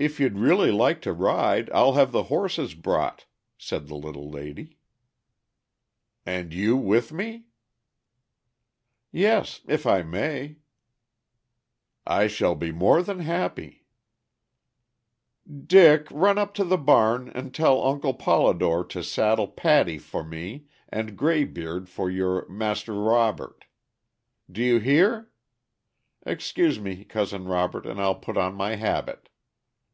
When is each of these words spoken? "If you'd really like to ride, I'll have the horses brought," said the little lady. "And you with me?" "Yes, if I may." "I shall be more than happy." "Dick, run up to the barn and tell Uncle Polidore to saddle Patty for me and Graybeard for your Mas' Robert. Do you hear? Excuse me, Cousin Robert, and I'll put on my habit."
"If 0.00 0.20
you'd 0.20 0.38
really 0.38 0.70
like 0.70 1.02
to 1.02 1.12
ride, 1.12 1.68
I'll 1.70 1.94
have 1.94 2.12
the 2.12 2.22
horses 2.30 2.76
brought," 2.76 3.24
said 3.58 3.88
the 3.88 3.96
little 3.96 4.30
lady. 4.30 4.76
"And 6.24 6.54
you 6.54 6.76
with 6.76 7.12
me?" 7.12 7.46
"Yes, 9.10 9.60
if 9.66 9.86
I 9.88 10.02
may." 10.02 10.58
"I 12.06 12.28
shall 12.28 12.54
be 12.54 12.70
more 12.70 13.02
than 13.02 13.18
happy." 13.18 13.86
"Dick, 15.52 16.06
run 16.12 16.38
up 16.38 16.54
to 16.54 16.64
the 16.64 16.78
barn 16.78 17.30
and 17.34 17.52
tell 17.52 17.82
Uncle 17.84 18.14
Polidore 18.14 18.84
to 18.90 19.02
saddle 19.02 19.48
Patty 19.48 19.98
for 19.98 20.22
me 20.22 20.68
and 20.88 21.18
Graybeard 21.18 21.88
for 21.88 22.08
your 22.08 22.46
Mas' 22.48 22.86
Robert. 22.86 23.64
Do 24.48 24.62
you 24.62 24.78
hear? 24.78 25.32
Excuse 26.24 26.78
me, 26.78 27.02
Cousin 27.04 27.46
Robert, 27.46 27.84
and 27.84 28.00
I'll 28.00 28.14
put 28.14 28.36
on 28.36 28.54
my 28.54 28.76
habit." 28.76 29.28